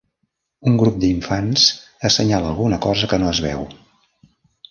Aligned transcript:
Un 0.69 0.77
grup 0.83 0.95
d'infants 1.03 1.65
assenyala 2.09 2.49
alguna 2.53 2.79
cosa 2.87 3.09
que 3.13 3.23
no 3.25 3.31
es 3.35 3.45
veu. 3.49 3.61